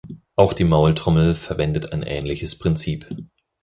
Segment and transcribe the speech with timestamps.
[0.35, 3.07] Auch die Maultrommel verwendet ein ähnliches Prinzip.